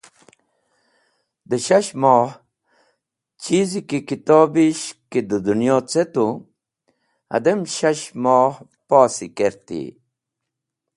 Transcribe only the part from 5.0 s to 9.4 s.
ki dẽ dũnyo ce tu, hadem shash moh posi